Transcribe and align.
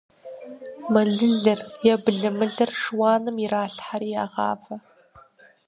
Мэлылыр 0.93 1.59
е 1.91 1.93
былымылыр 2.03 2.71
шыуаным 2.81 3.35
иралъхьэри 3.43 4.09
ягъавэ. 4.23 4.75